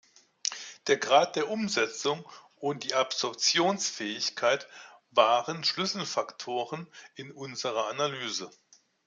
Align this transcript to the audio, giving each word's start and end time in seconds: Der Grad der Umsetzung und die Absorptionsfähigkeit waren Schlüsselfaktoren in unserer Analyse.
Der 0.87 0.97
Grad 0.97 1.35
der 1.35 1.47
Umsetzung 1.51 2.27
und 2.55 2.83
die 2.85 2.95
Absorptionsfähigkeit 2.95 4.67
waren 5.11 5.63
Schlüsselfaktoren 5.63 6.87
in 7.13 7.31
unserer 7.31 7.85
Analyse. 7.87 8.49